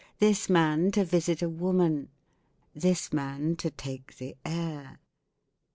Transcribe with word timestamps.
This 0.17 0.49
man 0.49 0.89
to 0.93 1.05
visit 1.05 1.43
a 1.43 1.47
woman. 1.47 2.09
This 2.73 3.13
man 3.13 3.55
to 3.57 3.69
take 3.69 4.17
the 4.17 4.35
air. 4.43 4.97